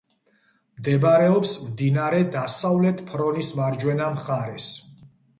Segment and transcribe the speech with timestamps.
[0.77, 4.71] მდებარეობს მდინარე დასავლეთ ფრონის მარჯვენა მხარეს.